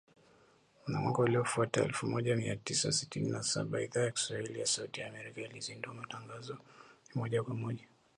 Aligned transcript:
Na 0.87 0.99
mwaka 0.99 1.19
uliofuata, 1.21 1.83
elfu 1.83 2.07
moja 2.07 2.35
mia 2.35 2.55
tisa 2.55 2.91
sitini 2.91 3.29
na 3.29 3.43
saba, 3.43 3.81
Idhaa 3.81 4.01
ya 4.01 4.11
Kiswahili 4.11 4.59
ya 4.59 4.65
Sauti 4.65 4.99
ya 5.01 5.07
Amerika 5.07 5.41
ilizindua 5.41 5.93
matangazo 5.93 6.53
ya 6.53 7.15
moja 7.15 7.43
kwa 7.43 7.55
moja 7.55 7.87